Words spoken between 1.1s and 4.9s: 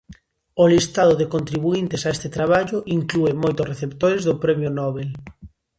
de contribuíntes a este traballo inclúe moitos receptores do Premio